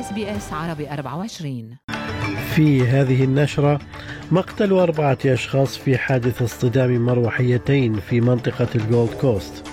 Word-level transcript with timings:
SBS 0.00 0.52
عربي 0.52 0.90
24 0.90 1.76
في 2.54 2.82
هذه 2.82 3.24
النشرة 3.24 3.78
مقتل 4.32 4.72
أربعة 4.72 5.18
أشخاص 5.26 5.76
في 5.76 5.98
حادث 5.98 6.42
اصطدام 6.42 7.06
مروحيتين 7.06 8.00
في 8.00 8.20
منطقة 8.20 8.68
الجولد 8.74 9.10
كوست. 9.20 9.64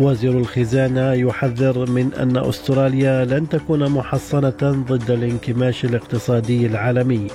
وزير 0.00 0.38
الخزانة 0.38 1.12
يحذر 1.12 1.90
من 1.90 2.14
أن 2.14 2.36
أستراليا 2.36 3.24
لن 3.24 3.48
تكون 3.48 3.90
محصنة 3.90 4.84
ضد 4.88 5.10
الانكماش 5.10 5.84
الاقتصادي 5.84 6.66
العالمي. 6.66 7.26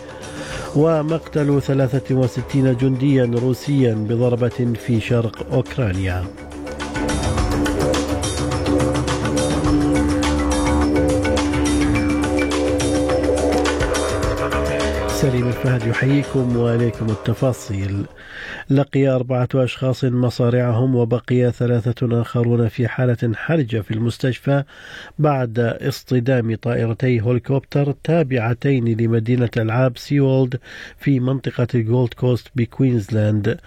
ومقتل 0.75 1.61
63 1.61 2.77
جنديا 2.77 3.25
روسيا 3.25 3.93
بضربة 3.93 4.73
في 4.87 4.99
شرق 4.99 5.53
أوكرانيا. 5.53 6.23
سليم 15.27 15.47
الفهد 15.47 15.87
يحييكم 15.87 16.57
وإليكم 16.57 17.05
التفاصيل. 17.09 18.05
لقي 18.69 19.07
أربعة 19.07 19.47
أشخاص 19.55 20.03
مصارعهم 20.03 20.95
وبقي 20.95 21.51
ثلاثة 21.51 22.21
آخرون 22.21 22.67
في 22.67 22.87
حالة 22.87 23.33
حرجة 23.35 23.81
في 23.81 23.91
المستشفى 23.91 24.63
بعد 25.19 25.59
اصطدام 25.59 26.55
طائرتي 26.55 27.21
هوليكوبتر 27.21 27.91
تابعتين 28.03 28.97
لمدينة 29.01 29.49
ألعاب 29.57 29.97
Sea 29.97 30.21
World 30.21 30.59
في 30.97 31.19
منطقة 31.19 31.67
الجولد 31.75 32.13
كوست 32.13 32.47
بكوينزلاند. 32.55 33.57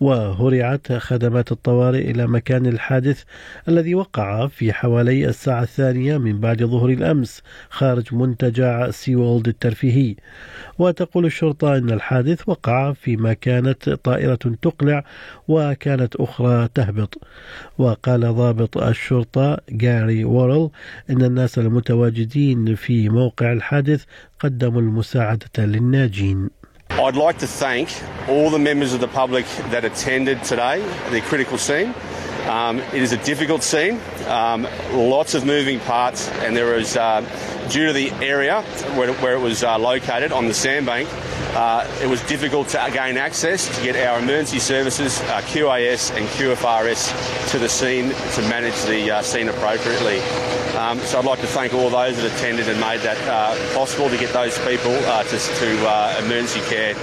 وهرعت 0.00 0.92
خدمات 0.92 1.52
الطوارئ 1.52 2.10
إلى 2.10 2.26
مكان 2.26 2.66
الحادث 2.66 3.22
الذي 3.68 3.94
وقع 3.94 4.46
في 4.46 4.72
حوالي 4.72 5.28
الساعة 5.28 5.62
الثانية 5.62 6.18
من 6.18 6.40
بعد 6.40 6.64
ظهر 6.64 6.88
الأمس 6.88 7.42
خارج 7.70 8.14
منتجع 8.14 8.90
سيولد 8.90 9.48
الترفيهي. 9.48 10.14
وتقول 11.02 11.26
الشرطة 11.26 11.76
أن 11.76 11.90
الحادث 11.90 12.40
وقع 12.46 12.92
فيما 12.92 13.32
كانت 13.32 13.90
طائرة 13.90 14.38
تقلع 14.62 15.04
وكانت 15.48 16.16
أخرى 16.16 16.68
تهبط 16.74 17.18
وقال 17.78 18.20
ضابط 18.20 18.78
الشرطة 18.78 19.58
جاري 19.70 20.24
وورل 20.24 20.70
أن 21.10 21.22
الناس 21.22 21.58
المتواجدين 21.58 22.74
في 22.74 23.08
موقع 23.08 23.52
الحادث 23.52 24.04
قدموا 24.40 24.80
المساعدة 24.80 25.50
للناجين 25.58 26.50
I'd 26.90 27.16
like 27.16 27.38
to 27.38 27.46
thank 27.46 27.88
all 28.28 28.50
the 28.50 28.58
members 28.58 28.92
of 28.92 29.00
the 29.00 29.08
public 29.08 29.46
that 29.70 29.82
attended 29.84 30.44
today, 30.44 30.84
the 31.10 31.22
critical 31.22 31.56
scene. 31.56 31.94
Um, 32.48 32.80
it 32.80 33.02
is 33.02 33.12
a 33.12 33.16
difficult 33.18 33.62
scene, 33.62 34.00
um, 34.26 34.66
lots 34.92 35.34
of 35.34 35.46
moving 35.46 35.78
parts, 35.80 36.28
and 36.28 36.56
there 36.56 36.76
is, 36.76 36.96
uh, 36.96 37.20
due 37.70 37.86
to 37.86 37.92
the 37.92 38.10
area 38.24 38.62
where, 38.96 39.12
where 39.14 39.34
it 39.34 39.40
was 39.40 39.62
uh, 39.62 39.78
located 39.78 40.32
on 40.32 40.48
the 40.48 40.54
sandbank, 40.54 41.08
uh, 41.54 41.86
it 42.02 42.08
was 42.08 42.20
difficult 42.22 42.66
to 42.68 42.90
gain 42.92 43.16
access 43.16 43.74
to 43.76 43.82
get 43.84 43.94
our 43.94 44.18
emergency 44.18 44.58
services, 44.58 45.20
uh, 45.20 45.40
QAS 45.42 46.10
and 46.16 46.26
QFRS, 46.30 47.50
to 47.50 47.58
the 47.58 47.68
scene 47.68 48.10
to 48.10 48.40
manage 48.48 48.80
the 48.84 49.10
uh, 49.10 49.22
scene 49.22 49.48
appropriately. 49.48 50.18
Um, 50.76 50.98
so 51.00 51.18
I'd 51.18 51.24
like 51.24 51.40
to 51.40 51.46
thank 51.46 51.74
all 51.74 51.90
those 51.90 52.16
that 52.16 52.34
attended 52.34 52.68
and 52.68 52.80
made 52.80 53.00
that 53.00 53.18
uh, 53.28 53.54
possible 53.74 54.08
to 54.08 54.16
get 54.16 54.32
those 54.32 54.58
people 54.66 54.92
uh, 54.92 55.22
to, 55.24 55.38
to 55.38 55.88
uh, 55.88 56.20
emergency 56.24 56.60
care. 56.62 56.96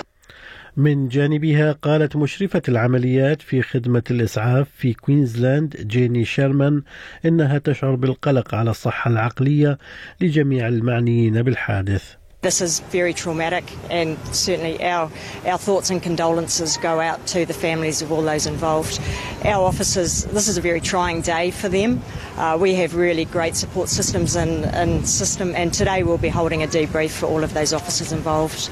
من 0.79 1.07
جانبها 1.07 1.71
قالت 1.71 2.15
مشرفة 2.15 2.61
العمليات 2.67 3.41
في 3.41 3.61
خدمة 3.61 4.03
الإسعاف 4.11 4.67
في 4.77 4.93
كوينزلاند 4.93 5.75
جيني 5.87 6.25
شيرمان 6.25 6.83
إنها 7.25 7.57
تشعر 7.57 7.95
بالقلق 7.95 8.55
على 8.55 8.69
الصحة 8.69 9.11
العقلية 9.11 9.77
لجميع 10.21 10.67
المعنيين 10.67 11.41
بالحادث. 11.43 12.03
This 12.41 12.61
is 12.61 12.79
very 12.91 13.13
traumatic, 13.13 13.65
and 13.89 14.17
certainly 14.31 14.81
our, 14.81 15.11
our 15.45 15.57
thoughts 15.57 15.89
and 15.89 16.01
condolences 16.01 16.77
go 16.77 17.01
out 17.01 17.19
to 17.27 17.45
the 17.45 17.53
families 17.53 18.01
of 18.01 18.13
all 18.13 18.21
those 18.21 18.45
involved. 18.47 18.97
Our 19.43 19.61
officers, 19.65 20.23
this 20.37 20.47
is 20.47 20.57
a 20.57 20.61
very 20.61 20.79
trying 20.79 21.19
day 21.19 21.51
for 21.51 21.67
them. 21.67 22.01
Uh, 22.37 22.57
we 22.57 22.75
have 22.75 22.95
really 22.95 23.25
great 23.25 23.57
support 23.57 23.89
systems 23.89 24.37
and, 24.37 24.63
and 24.67 25.05
system, 25.05 25.53
and 25.53 25.73
today 25.73 26.03
we'll 26.03 26.25
be 26.29 26.29
holding 26.29 26.63
a 26.63 26.67
debrief 26.67 27.09
for 27.09 27.25
all 27.25 27.43
of 27.43 27.53
those 27.53 27.73
officers 27.73 28.13
involved. 28.13 28.69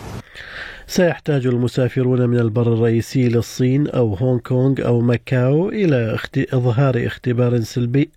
سيحتاج 0.90 1.48
المسافرون 1.48 2.30
من 2.30 2.40
البر 2.40 2.74
الرئيسي 2.74 3.30
للصين 3.30 3.88
أو 3.88 4.14
هونغ 4.14 4.40
كونغ 4.40 4.86
أو 4.86 5.02
ماكاو 5.02 5.70
إلى 5.70 6.18
إظهار 6.53 7.06
اختبار 7.06 7.59
سلبي 7.59 8.09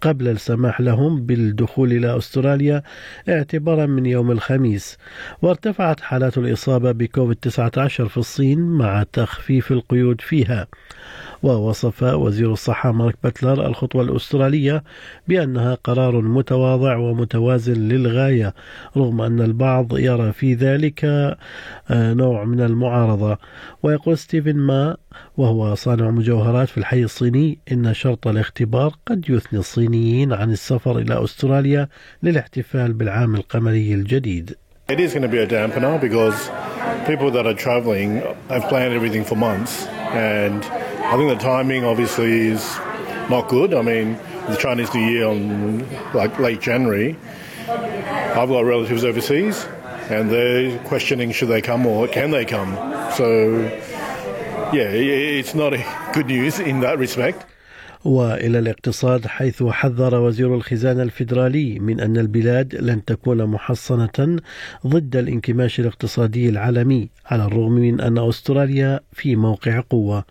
قبل 0.00 0.28
السماح 0.28 0.80
لهم 0.80 1.26
بالدخول 1.26 1.92
إلى 1.92 2.16
أستراليا 2.16 2.82
اعتبارا 3.28 3.86
من 3.86 4.06
يوم 4.06 4.30
الخميس. 4.30 4.98
وارتفعت 5.42 6.00
حالات 6.00 6.38
الإصابة 6.38 6.92
بكوفيد 6.92 7.36
19 7.36 8.08
في 8.08 8.16
الصين 8.16 8.60
مع 8.60 9.04
تخفيف 9.12 9.72
القيود 9.72 10.20
فيها. 10.20 10.66
ووصف 11.42 12.02
وزير 12.02 12.52
الصحة 12.52 12.92
مارك 12.92 13.14
باتلر 13.22 13.66
الخطوة 13.66 14.02
الأسترالية 14.02 14.84
بأنها 15.28 15.74
قرار 15.84 16.20
متواضع 16.20 16.96
ومتوازن 16.96 17.88
للغاية 17.88 18.54
رغم 18.96 19.20
أن 19.20 19.40
البعض 19.40 19.98
يرى 19.98 20.32
في 20.32 20.54
ذلك 20.54 21.04
آه، 21.04 22.12
نوع 22.12 22.44
من 22.44 22.60
المعارضة. 22.60 23.38
ويقول 23.82 24.18
ستيفن 24.18 24.56
ما 24.56 24.96
وهو 25.36 25.74
صانع 25.74 26.10
مجوهرات 26.10 26.68
في 26.68 26.78
الحي 26.78 27.02
الصيني 27.04 27.58
إن 27.72 27.94
شرط 27.94 28.26
الاختبار 28.26 28.94
قد 29.06 29.24
يثني 29.28 29.58
الصينيين 29.58 30.32
عن 30.32 30.50
السفر 30.50 30.98
إلى 30.98 31.24
أستراليا 31.24 31.88
للاحتفال 32.22 32.92
بالعام 32.92 33.34
القمري 33.34 33.94
الجديد. 33.94 34.56
It 34.90 34.98
is 34.98 35.12
going 35.14 35.22
to 35.22 35.28
be 35.28 35.38
a 35.38 35.46
dampener 35.46 36.00
because 36.00 36.50
people 37.06 37.30
that 37.30 37.46
are 37.46 37.54
travelling 37.54 38.10
have 38.48 38.64
planned 38.68 38.92
everything 38.92 39.24
for 39.24 39.36
months 39.36 39.86
and 40.12 40.64
I 41.10 41.16
think 41.16 41.28
the 41.28 41.44
timing 41.44 41.84
obviously 41.84 42.46
is 42.46 42.78
not 43.28 43.48
good. 43.48 43.74
I 43.74 43.82
mean, 43.82 44.16
the 44.48 44.56
Chinese 44.56 44.94
New 44.94 45.00
Year 45.00 45.26
on 45.26 45.80
like 46.14 46.38
late 46.38 46.60
January. 46.60 47.16
I've 47.68 48.48
got 48.48 48.64
relatives 48.64 49.02
overseas, 49.02 49.66
and 50.08 50.30
they're 50.30 50.78
questioning 50.84 51.32
should 51.32 51.48
they 51.48 51.62
come 51.62 51.84
or 51.84 52.06
can 52.06 52.30
they 52.30 52.44
come. 52.44 52.76
So, 53.16 53.58
yeah, 54.72 54.88
it's 54.88 55.52
not 55.52 55.74
good 56.12 56.26
news 56.26 56.60
in 56.60 56.78
that 56.80 56.96
respect. 56.96 57.44
وإلى 58.04 58.58
الاقتصاد 58.58 59.26
حيث 59.26 59.62
حذر 59.62 60.14
وزير 60.14 60.54
الخزانة 60.54 61.02
الفيدرالي 61.02 61.78
من 61.78 62.00
أن 62.00 62.16
البلاد 62.16 62.74
لن 62.74 63.04
تكون 63.04 63.46
محصنة 63.46 64.38
ضد 64.86 65.16
الانكماش 65.16 65.80
الاقتصادي 65.80 66.48
العالمي 66.48 67.08
على 67.26 67.44
الرغم 67.44 67.72
من 67.72 68.00
أن 68.00 68.18
أستراليا 68.18 69.00
في 69.12 69.36
موقع 69.36 69.82
قوة. 69.90 70.24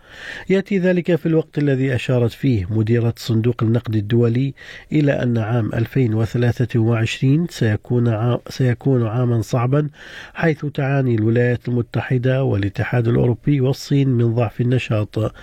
يأتي 0.50 0.78
ذلك 0.78 1.16
في 1.16 1.25
الوقت 1.25 1.57
الذي 1.57 1.96
أشارت 1.96 2.31
فيه 2.31 2.66
مديرة 2.69 3.13
صندوق 3.18 3.63
النقد 3.63 3.96
الدولي 3.96 4.53
إلى 4.91 5.12
أن 5.12 5.38
عام 5.38 5.74
2023 5.74 7.47
سيكون 7.50 8.38
سيكون 8.50 9.07
عاما 9.07 9.41
صعبا 9.41 9.90
حيث 10.34 10.66
تعاني 10.66 11.16
الولايات 11.16 11.68
المتحدة 11.68 12.44
والاتحاد 12.44 13.07
الأوروبي 13.07 13.62
والصين 13.62 14.09
من 14.09 14.34
ضعف 14.34 14.62
النشاط. 14.62 15.34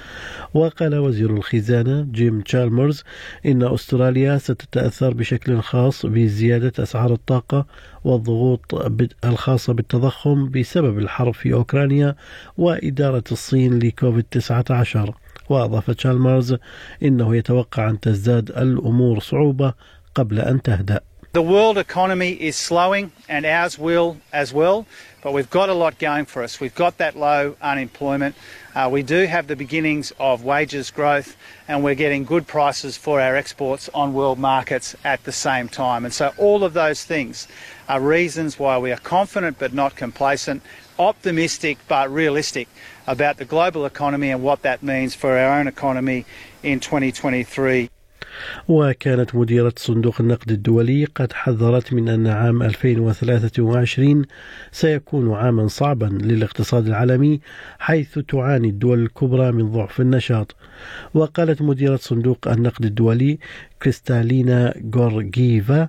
وقال 0.55 0.95
وزير 0.95 1.31
الخزانة 1.31 2.07
جيم 2.16 2.41
تشالمرز 2.41 3.04
إن 3.47 3.62
أستراليا 3.62 4.38
ستتأثر 4.38 5.15
بشكل 5.15 5.60
خاص 5.60 6.06
بزيادة 6.06 6.72
أسعار 6.82 7.12
الطاقة 7.12 7.66
والضغوط 8.04 8.75
الخاصة 9.25 9.72
بالتضخم 9.72 10.50
بسبب 10.50 10.99
الحرب 10.99 11.34
في 11.34 11.53
أوكرانيا 11.53 12.16
وإدارة 12.59 13.25
الصين 13.32 13.78
لكوفيد 13.78 14.25
19 14.31 15.15
وأضاف 15.49 15.91
تشالمرز 15.91 16.56
إنه 17.03 17.37
يتوقع 17.37 17.91
أن 17.91 18.01
تزداد 18.01 18.51
الأمور 18.51 19.21
صعوبة 19.21 19.74
قبل 20.15 20.41
أن 20.41 20.62
تهدأ. 20.62 21.01
The 21.36 21.42
world 21.42 21.77
economy 21.77 22.30
is 22.30 22.56
slowing 22.56 23.12
and 23.28 23.44
ours 23.44 23.78
will 23.78 24.16
as 24.33 24.54
well, 24.54 24.86
but 25.22 25.34
we've 25.34 25.50
got 25.50 25.68
a 25.68 25.74
lot 25.74 25.98
going 25.98 26.24
for 26.24 26.42
us. 26.42 26.60
We've 26.60 26.74
got 26.74 26.97
that 26.97 27.15
low 27.15 27.56
unemployment. 27.60 28.34
Uh, 28.74 28.88
we 28.91 29.03
do 29.03 29.27
have 29.27 29.47
the 29.47 29.54
beginnings 29.54 30.15
of 30.18 30.44
wages 30.44 30.91
growth 30.91 31.36
and 31.68 31.84
we're 31.84 31.94
getting 31.94 32.24
good 32.24 32.47
prices 32.47 32.97
for 32.97 33.21
our 33.21 33.36
exports 33.36 33.91
on 33.92 34.15
world 34.15 34.38
markets 34.38 34.97
at 35.04 35.24
the 35.24 35.30
same 35.30 35.68
time. 35.68 36.06
And 36.06 36.15
so 36.15 36.33
all 36.38 36.65
of 36.65 36.72
those 36.72 37.04
things 37.04 37.48
are 37.86 38.00
reasons 38.00 38.59
why 38.59 38.78
we 38.78 38.91
are 38.91 38.97
confident 38.97 39.59
but 39.59 39.74
not 39.74 39.94
complacent, 39.94 40.62
optimistic 40.98 41.77
but 41.86 42.10
realistic 42.10 42.66
about 43.06 43.36
the 43.36 43.44
global 43.44 43.84
economy 43.84 44.30
and 44.30 44.42
what 44.42 44.62
that 44.62 44.83
means 44.83 45.15
for 45.15 45.36
our 45.36 45.60
own 45.60 45.66
economy 45.66 46.24
in 46.62 46.80
2023. 46.80 47.91
وكانت 48.68 49.34
مديرة 49.34 49.72
صندوق 49.77 50.21
النقد 50.21 50.50
الدولي 50.50 51.04
قد 51.04 51.33
حذرت 51.33 51.92
من 51.92 52.09
أن 52.09 52.27
عام 52.27 52.62
2023 52.62 54.24
سيكون 54.72 55.34
عاما 55.34 55.68
صعبا 55.68 56.06
للاقتصاد 56.06 56.86
العالمي 56.86 57.41
حيث 57.78 58.18
تعاني 58.18 58.68
الدول 58.68 59.03
الكبرى 59.03 59.53
من 59.53 59.71
ضعف 59.71 60.00
النشاط. 60.00 60.56
وقالت 61.15 61.62
مديرة 61.62 61.97
صندوق 61.97 62.48
النقد 62.48 62.84
الدولي 62.84 63.38
كريستالينا 63.83 64.74
غورغيفا 64.94 65.88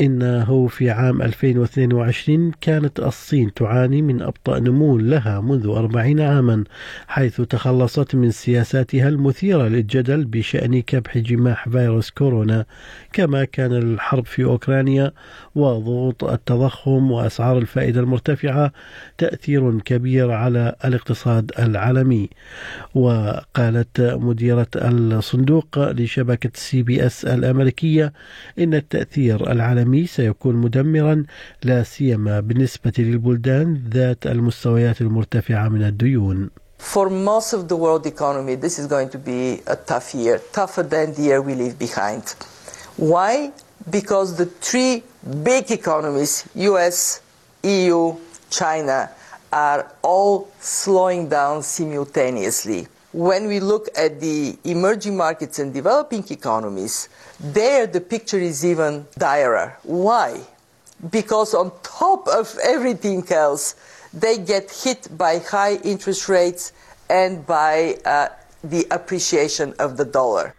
إنه 0.00 0.66
في 0.66 0.90
عام 0.90 1.22
2022 1.22 2.52
كانت 2.60 3.00
الصين 3.00 3.54
تعاني 3.54 4.02
من 4.02 4.22
أبطأ 4.22 4.58
نمو 4.58 4.98
لها 4.98 5.40
منذ 5.40 5.66
40 5.66 6.20
عاما 6.20 6.64
حيث 7.06 7.40
تخلصت 7.40 8.14
من 8.14 8.30
سياساتها 8.30 9.08
المثيرة 9.08 9.68
للجدل 9.68 10.24
بشأن 10.24 10.82
كبح 10.82 11.18
جماح 11.18 11.68
فيروس 11.68 11.85
كورونا 12.18 12.64
كما 13.12 13.44
كان 13.44 13.72
الحرب 13.72 14.26
في 14.26 14.44
أوكرانيا 14.44 15.12
وضغوط 15.54 16.24
التضخم 16.24 17.10
وأسعار 17.10 17.58
الفائدة 17.58 18.00
المرتفعة 18.00 18.72
تأثير 19.18 19.80
كبير 19.80 20.30
على 20.30 20.74
الاقتصاد 20.84 21.52
العالمي 21.58 22.28
وقالت 22.94 24.00
مديرة 24.00 24.66
الصندوق 24.76 25.78
لشبكة 25.78 26.50
CBS 26.54 27.24
الأمريكية 27.24 28.12
إن 28.58 28.74
التأثير 28.74 29.52
العالمي 29.52 30.06
سيكون 30.06 30.56
مدمرا 30.56 31.24
لا 31.64 31.82
سيما 31.82 32.40
بالنسبة 32.40 32.92
للبلدان 32.98 33.82
ذات 33.90 34.26
المستويات 34.26 35.00
المرتفعة 35.00 35.68
من 35.68 35.82
الديون. 35.82 36.50
For 36.78 37.10
most 37.10 37.52
of 37.52 37.68
the 37.68 37.76
world 37.76 38.06
economy, 38.06 38.54
this 38.54 38.78
is 38.78 38.86
going 38.86 39.10
to 39.10 39.18
be 39.18 39.60
a 39.66 39.76
tough 39.76 40.14
year, 40.14 40.40
tougher 40.52 40.82
than 40.82 41.14
the 41.14 41.22
year 41.22 41.42
we 41.42 41.54
leave 41.54 41.78
behind. 41.78 42.34
Why? 42.96 43.52
Because 43.90 44.36
the 44.36 44.46
three 44.46 45.02
big 45.42 45.70
economies, 45.70 46.48
US, 46.54 47.20
EU, 47.62 48.16
China, 48.50 49.10
are 49.52 49.92
all 50.02 50.48
slowing 50.60 51.28
down 51.28 51.62
simultaneously. 51.62 52.88
When 53.12 53.46
we 53.46 53.60
look 53.60 53.88
at 53.96 54.20
the 54.20 54.58
emerging 54.64 55.16
markets 55.16 55.58
and 55.58 55.72
developing 55.72 56.24
economies, 56.30 57.08
there 57.40 57.86
the 57.86 58.00
picture 58.00 58.38
is 58.38 58.64
even 58.64 59.06
direr. 59.18 59.76
Why? 59.82 60.40
Because 61.10 61.54
on 61.54 61.72
top 61.82 62.28
of 62.28 62.56
everything 62.62 63.24
else, 63.30 63.74
they 64.12 64.36
get 64.38 64.70
hit 64.70 65.08
by 65.16 65.38
high 65.38 65.76
interest 65.92 66.28
rates 66.28 66.72
and 67.08 67.46
by 67.46 67.96
uh, 68.04 68.28
the 68.64 68.86
appreciation 68.90 69.74
of 69.78 69.96
the 69.96 70.04
dollar. 70.04 70.54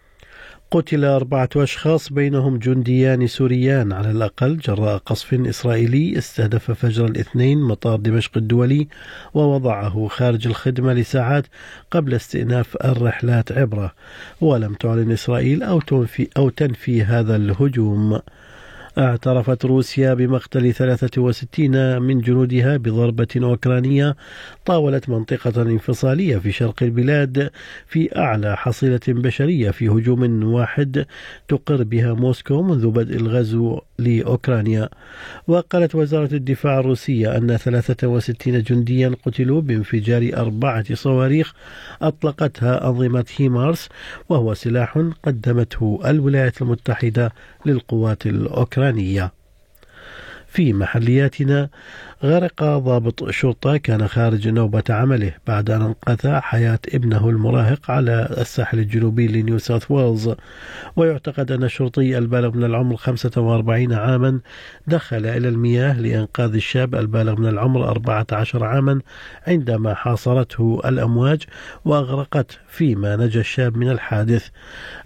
قتل 0.71 1.05
أربعة 1.05 1.49
أشخاص 1.55 2.13
بينهم 2.13 2.59
جنديان 2.59 3.27
سوريان. 3.27 3.93
على 3.93 4.11
الأقل 4.11 4.57
جراء 4.57 4.97
قصف 4.97 5.33
إسرائيلي 5.33 6.17
استهدف 6.17 6.71
فجر 6.71 7.05
الاثنين 7.05 7.61
مطار 7.61 7.99
دمشق 7.99 8.31
الدولي 8.37 8.87
ووضعه 9.33 10.07
خارج 10.07 10.47
الخدمة 10.47 10.93
لساعات 10.93 11.45
قبل 11.91 12.13
استئناف 12.13 12.75
الرحلات 12.75 13.51
عبرة. 13.51 13.93
ولم 14.41 14.73
تعلن 14.73 15.11
إسرائيل 15.11 15.63
أو 15.63 15.79
تنفي, 15.79 16.27
أو 16.37 16.49
تنفي 16.49 17.03
هذا 17.03 17.35
الهجوم. 17.35 18.21
اعترفت 18.97 19.65
روسيا 19.65 20.13
بمقتل 20.13 20.73
63 20.73 22.01
من 22.01 22.21
جنودها 22.21 22.77
بضربة 22.77 23.27
أوكرانية 23.37 24.15
طاولت 24.65 25.09
منطقة 25.09 25.61
انفصالية 25.61 26.37
في 26.37 26.51
شرق 26.51 26.83
البلاد 26.83 27.49
في 27.87 28.17
أعلى 28.17 28.57
حصيلة 28.57 28.99
بشرية 29.07 29.71
في 29.71 29.87
هجوم 29.87 30.43
واحد 30.43 31.05
تقر 31.47 31.83
بها 31.83 32.13
موسكو 32.13 32.61
منذ 32.61 32.87
بدء 32.87 33.15
الغزو 33.15 33.79
لأوكرانيا. 33.99 34.89
وقالت 35.47 35.95
وزارة 35.95 36.33
الدفاع 36.33 36.79
الروسية 36.79 37.37
أن 37.37 37.57
63 37.57 38.61
جنديا 38.61 39.15
قتلوا 39.25 39.61
بانفجار 39.61 40.31
أربعة 40.37 40.95
صواريخ 40.95 41.53
أطلقتها 42.01 42.87
أنظمة 42.89 43.25
هيمارس 43.37 43.89
وهو 44.29 44.53
سلاح 44.53 45.03
قدمته 45.23 45.99
الولايات 46.05 46.61
المتحدة 46.61 47.33
للقوات 47.65 48.25
الأوكرانية. 48.25 48.86
في 50.47 50.73
محلياتنا 50.73 51.69
غرق 52.23 52.63
ضابط 52.63 53.29
شرطة 53.29 53.77
كان 53.77 54.07
خارج 54.07 54.47
نوبة 54.47 54.83
عمله 54.89 55.33
بعد 55.47 55.69
أن 55.69 55.81
انقذ 55.81 56.29
حياة 56.39 56.79
ابنه 56.93 57.29
المراهق 57.29 57.91
على 57.91 58.27
الساحل 58.37 58.79
الجنوبي 58.79 59.27
لنيو 59.27 59.57
ساوث 59.57 59.91
ويلز. 59.91 60.29
ويعتقد 60.95 61.51
أن 61.51 61.63
الشرطي 61.63 62.17
البالغ 62.17 62.57
من 62.57 62.63
العمر 62.63 62.95
45 62.95 63.93
عاما 63.93 64.39
دخل 64.87 65.25
إلى 65.25 65.47
المياه 65.47 66.01
لإنقاذ 66.01 66.53
الشاب 66.53 66.95
البالغ 66.95 67.35
من 67.35 67.47
العمر 67.47 67.89
14 67.89 68.63
عاما 68.63 69.01
عندما 69.47 69.93
حاصرته 69.93 70.81
الأمواج 70.85 71.43
وأغرقت 71.85 72.59
فيما 72.67 73.15
نجا 73.15 73.39
الشاب 73.39 73.77
من 73.77 73.89
الحادث. 73.89 74.47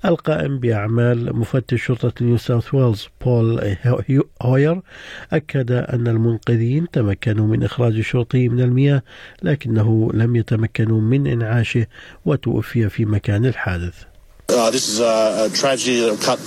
القائم 0.05 0.59
بأعمال 0.59 1.35
مفتش 1.35 1.85
شرطة 1.85 2.13
نيو 2.21 2.37
ساوث 2.37 2.73
ويلز 2.73 3.07
بول 3.25 3.75
هوير 4.41 4.81
أكد 5.33 5.71
أن 5.71 6.07
المنقذين 6.07 6.85
تمكنوا 7.01 7.47
من 7.47 7.63
إخراج 7.63 7.95
الشرطي 7.97 8.49
من 8.49 8.61
المياه 8.61 9.03
لكنه 9.43 10.09
لم 10.13 10.35
يتمكنوا 10.35 11.01
من 11.01 11.27
إنعاشه 11.27 11.85
وتوفي 12.25 12.89
في 12.89 13.05
مكان 13.05 13.45
الحادث. 13.45 13.93
Uh, 14.49 14.69
this 14.69 14.89
is 14.89 14.99
a, 14.99 15.45
a 15.45 15.49
tragedy 15.61 16.01
that 16.01 16.19
cut, 16.19 16.39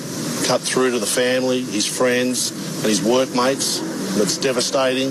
cut 0.47 0.61
through 0.61 0.91
to 0.91 0.99
the 0.99 1.13
family, 1.23 1.63
his 1.63 1.87
friends, 1.87 2.37
and 2.81 2.89
his 2.95 3.03
workmates. 3.03 3.81
It's 4.21 4.37
devastating. 4.37 5.09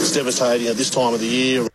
It's 0.00 0.12
devastating 0.12 0.66
at 0.68 0.76
this 0.76 0.90
time 0.90 1.14
of 1.14 1.20
the 1.20 1.26
year. 1.26 1.73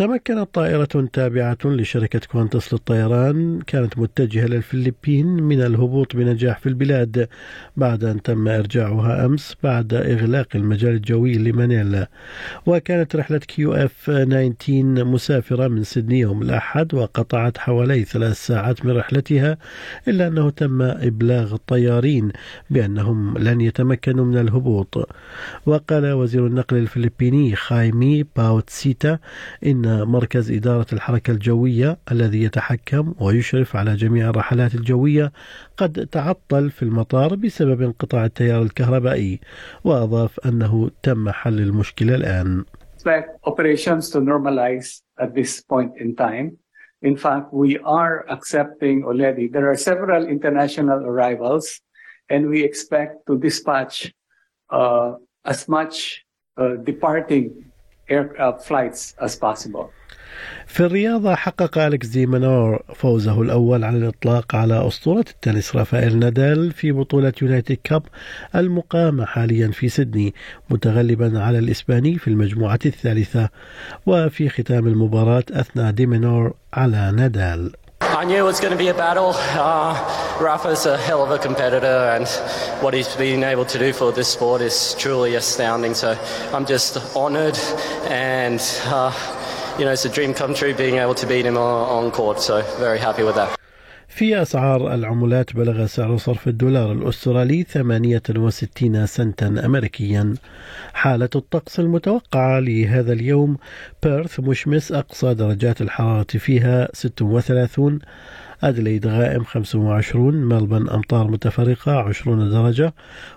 تمكنت 0.00 0.54
طائرة 0.54 1.08
تابعة 1.12 1.58
لشركة 1.64 2.20
Qantas 2.32 2.72
للطيران 2.72 3.60
كانت 3.66 3.98
متجهة 3.98 4.46
للفلبين 4.46 5.26
من 5.26 5.62
الهبوط 5.62 6.16
بنجاح 6.16 6.58
في 6.58 6.68
البلاد 6.68 7.28
بعد 7.76 8.04
أن 8.04 8.22
تم 8.22 8.48
إرجاعها 8.48 9.26
أمس 9.26 9.56
بعد 9.62 9.94
إغلاق 9.94 10.46
المجال 10.54 10.94
الجوي 10.94 11.32
لمانيلا. 11.32 12.08
وكانت 12.66 13.16
رحلة 13.16 13.38
QF 13.38 14.10
19 14.10 15.04
مسافرة 15.04 15.68
من 15.68 15.82
سيدني 15.82 16.18
يوم 16.18 16.42
الأحد 16.42 16.94
وقطعت 16.94 17.58
حوالي 17.58 18.04
ثلاث 18.04 18.46
ساعات 18.46 18.84
من 18.86 18.96
رحلتها 18.96 19.58
إلا 20.08 20.26
أنه 20.26 20.50
تم 20.50 20.82
إبلاغ 20.82 21.54
الطيارين 21.54 22.32
بأنهم 22.70 23.38
لن 23.38 23.60
يتمكنوا 23.60 24.24
من 24.24 24.38
الهبوط. 24.38 25.08
وقال 25.66 26.12
وزير 26.12 26.46
النقل 26.46 26.76
الفلبيني 26.76 27.56
خايمي 27.56 28.24
باوتسيتا 28.36 29.18
إن 29.66 29.89
مركز 29.90 30.52
إدارة 30.52 30.86
الحركة 30.92 31.30
الجوية 31.30 31.98
الذي 32.12 32.42
يتحكم 32.42 33.14
ويشرف 33.20 33.76
على 33.76 33.94
جميع 33.94 34.30
الرحلات 34.30 34.74
الجوية 34.74 35.32
قد 35.76 36.08
تعطل 36.12 36.70
في 36.70 36.82
المطار 36.82 37.34
بسبب 37.34 37.82
انقطاع 37.82 38.24
التيار 38.24 38.62
الكهربائي 38.62 39.40
وأضاف 39.84 40.40
أنه 40.46 40.90
تم 41.02 41.30
حل 41.30 41.60
المشكلة 41.60 42.14
الآن. 42.14 42.64
operations 43.46 44.10
to 44.10 44.20
normalize 44.20 45.00
at 45.18 45.34
this 45.34 45.62
point 45.62 45.92
in 45.96 46.14
time. 46.14 46.56
In 47.02 47.16
fact, 47.16 47.52
we 47.52 47.78
are 47.78 48.26
accepting 48.28 49.04
already. 49.04 49.48
There 49.48 49.70
are 49.70 49.76
several 49.76 50.26
international 50.26 51.00
arrivals, 51.10 51.80
and 52.28 52.50
we 52.50 52.62
expect 52.62 53.26
to 53.26 53.38
dispatch 53.38 54.12
uh, 54.70 55.14
as 55.46 55.66
much 55.66 56.24
uh, 56.58 56.74
departing 56.90 57.69
aircraft 58.10 58.60
flights 58.68 59.14
as 59.26 59.36
possible. 59.36 59.84
في 60.66 60.80
الرياضة 60.80 61.34
حقق 61.34 61.78
أليكس 61.78 62.06
دي 62.06 62.26
منور 62.26 62.82
فوزه 62.94 63.42
الأول 63.42 63.84
على 63.84 63.96
الإطلاق 63.98 64.54
على 64.54 64.86
أسطورة 64.86 65.24
التنس 65.30 65.76
رافائيل 65.76 66.18
نادال 66.18 66.72
في 66.72 66.92
بطولة 66.92 67.32
يونايتد 67.42 67.78
كاب 67.84 68.02
المقامة 68.54 69.24
حاليا 69.24 69.68
في 69.68 69.88
سيدني 69.88 70.34
متغلبا 70.70 71.40
على 71.40 71.58
الإسباني 71.58 72.18
في 72.18 72.28
المجموعة 72.28 72.78
الثالثة 72.86 73.48
وفي 74.06 74.48
ختام 74.48 74.86
المباراة 74.86 75.44
أثنى 75.50 75.92
دي 75.92 76.06
منور 76.06 76.54
على 76.74 77.12
نادال 77.16 77.72
I 78.20 78.24
knew 78.24 78.36
it 78.36 78.42
was 78.42 78.60
going 78.60 78.72
to 78.72 78.76
be 78.76 78.88
a 78.88 78.94
battle. 78.94 79.32
Uh, 79.34 79.94
Rafa's 80.38 80.84
a 80.84 80.98
hell 80.98 81.24
of 81.24 81.30
a 81.30 81.38
competitor, 81.38 81.86
and 81.86 82.28
what 82.82 82.92
he's 82.92 83.16
been 83.16 83.42
able 83.42 83.64
to 83.64 83.78
do 83.78 83.94
for 83.94 84.12
this 84.12 84.28
sport 84.28 84.60
is 84.60 84.94
truly 84.98 85.36
astounding. 85.36 85.94
So 85.94 86.18
I'm 86.52 86.66
just 86.66 86.98
honoured, 87.16 87.56
and 88.10 88.60
uh, 88.84 89.10
you 89.78 89.86
know, 89.86 89.92
it's 89.92 90.04
a 90.04 90.10
dream 90.10 90.34
come 90.34 90.52
true 90.52 90.74
being 90.74 90.96
able 90.96 91.14
to 91.14 91.26
beat 91.26 91.46
him 91.46 91.56
on, 91.56 92.04
on 92.04 92.10
court. 92.10 92.40
So 92.40 92.60
very 92.78 92.98
happy 92.98 93.22
with 93.22 93.36
that. 93.36 93.58
في 94.10 94.42
أسعار 94.42 94.94
العملات 94.94 95.56
بلغ 95.56 95.86
سعر 95.86 96.16
صرف 96.16 96.48
الدولار 96.48 96.92
الأسترالي 96.92 97.62
68 97.62 99.06
سنتا 99.06 99.46
أمريكيا. 99.46 100.34
حالة 100.92 101.28
الطقس 101.36 101.80
المتوقعة 101.80 102.60
لهذا 102.60 103.12
اليوم 103.12 103.56
بيرث 104.02 104.40
مشمس 104.40 104.92
أقصى 104.92 105.34
درجات 105.34 105.80
الحرارة 105.80 106.26
فيها 106.38 106.88
36 106.92 107.98
أدليد 108.62 109.06
غائم 109.06 109.44
25 109.44 110.34
ملبن 110.34 110.88
أمطار 110.88 111.30
متفرقة 111.30 111.92
20 111.92 112.50
درجة 112.50 112.94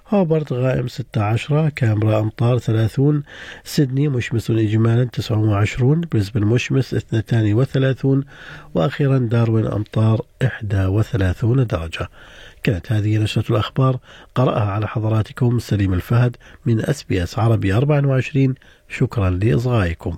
هوبرت 0.09 0.53
غائم 0.53 0.87
16 0.87 1.69
كامبرا 1.69 2.19
أمطار 2.19 2.57
30 2.57 3.23
سيدني 3.63 4.07
مشمس 4.07 4.51
إجمالا 4.51 5.03
29 5.03 6.01
بريسبن 6.01 6.45
مشمس 6.45 6.93
32 6.93 8.23
وأخيرا 8.73 9.17
داروين 9.17 9.65
أمطار 9.67 10.21
31 10.73 11.67
درجة. 11.67 12.09
كانت 12.63 12.91
هذه 12.91 13.17
نشرة 13.17 13.51
الأخبار. 13.51 13.99
قرأها 14.35 14.71
على 14.71 14.87
حضراتكم 14.87 15.59
سليم 15.59 15.93
الفهد 15.93 16.37
من 16.65 16.79
SBS 16.85 17.39
عربي 17.39 17.73
24 17.73 18.55
شكرا 18.89 19.29
لإصغائكم. 19.29 20.17